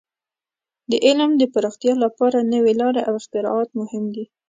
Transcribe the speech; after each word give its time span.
د 0.89 0.91
علم 1.05 1.29
د 1.37 1.43
پراختیا 1.53 1.93
لپاره 2.05 2.49
نوې 2.53 2.73
لارې 2.81 3.01
او 3.07 3.13
اختراعات 3.21 3.69
مهم 3.81 4.03
دي. 4.15 4.25